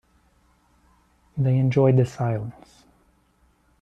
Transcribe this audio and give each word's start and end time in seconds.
They 1.37 1.57
enjoyed 1.57 1.95
the 1.97 2.07
silence. 2.07 2.85